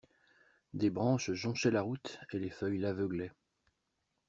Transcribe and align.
Des 0.73 0.89
branches 0.89 1.29
jonchaient 1.29 1.69
la 1.69 1.83
route 1.83 2.19
et 2.33 2.39
les 2.39 2.49
feuilles 2.49 2.79
l’aveuglaient. 2.79 3.33